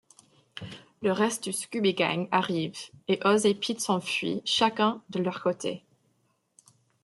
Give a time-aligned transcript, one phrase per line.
[1.03, 2.73] Le reste du Scooby-gang arrive
[3.07, 5.83] et Oz et Pete s'enfuient chacun de leur côté.